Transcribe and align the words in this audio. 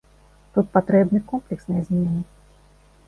Тут 0.53 0.71
патрэбны 0.77 1.21
комплексныя 1.33 1.81
змены. 1.91 2.21